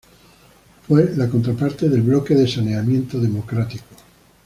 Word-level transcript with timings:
Fue 0.87 1.13
la 1.15 1.29
contraparte 1.29 1.87
del 1.87 2.01
Bloque 2.01 2.33
de 2.33 2.47
Saneamiento 2.47 3.19
Democrático. 3.19 3.85